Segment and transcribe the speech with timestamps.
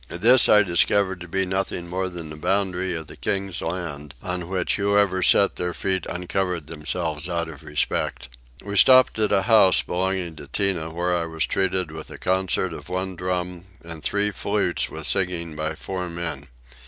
[0.09, 4.47] This I discovered to be nothing more than the boundary of the king's land; on
[4.49, 8.27] which whoever set their feet uncovered themselves out of respect.
[8.65, 12.73] We stopped at a house belonging to Tinah where I was treated with a concert
[12.73, 16.47] of one drum and three flutes with singing by four men.